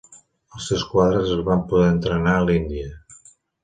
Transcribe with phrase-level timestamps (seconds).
[0.59, 2.93] Els seus quadres es van poder entrenar a l'Índia.